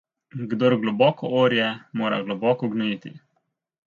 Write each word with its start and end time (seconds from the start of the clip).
Kdor 0.51 0.75
globoko 0.85 1.29
orje, 1.41 1.67
mora 2.01 2.19
globoko 2.31 2.71
gnojiti. 2.77 3.13